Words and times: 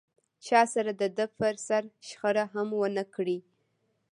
چا 0.45 0.61
سره 0.73 0.91
دده 1.01 1.25
پر 1.39 1.55
سر 1.67 1.83
شخړه 2.07 2.45
هم 2.53 2.67
و 2.73 2.81
نه 2.97 3.03
کړي. 3.13 3.37